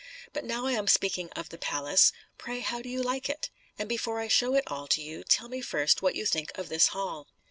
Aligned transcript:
But 0.33 0.43
now 0.45 0.65
I 0.65 0.71
am 0.71 0.87
speaking 0.87 1.29
of 1.35 1.49
the 1.49 1.59
palace, 1.59 2.11
pray 2.39 2.61
how 2.61 2.81
do 2.81 2.89
you 2.89 3.03
like 3.03 3.29
it? 3.29 3.51
And 3.77 3.87
before 3.87 4.19
I 4.19 4.29
show 4.29 4.55
it 4.55 4.63
all 4.65 4.87
to 4.87 4.99
you, 4.99 5.23
tell 5.23 5.47
me 5.47 5.61
first 5.61 6.01
what 6.01 6.15
you 6.15 6.25
think 6.25 6.51
of 6.55 6.69
this 6.69 6.87
hall." 6.87 7.27